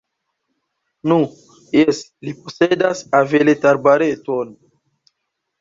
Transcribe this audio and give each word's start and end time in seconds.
Nu, 1.11 1.17
jes, 1.79 1.99
li 2.29 2.33
posedas 2.39 3.05
aveletarbareton. 3.21 4.57